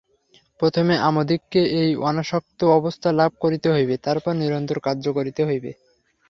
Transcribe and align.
প্রথমে 0.59 0.95
আমাদিগকে 1.09 1.61
এই 1.81 1.91
অনাসক্ত 2.09 2.59
অবস্থা 2.79 3.09
লাভ 3.19 3.31
করিতে 3.39 3.67
হইবে, 3.71 3.95
তারপর 4.05 4.31
নিরন্তর 4.41 4.77
কার্য 4.79 5.05
করিতে 5.17 5.41
হইবে। 5.45 5.71